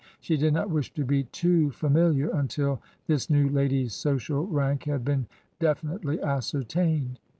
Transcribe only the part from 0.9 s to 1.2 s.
to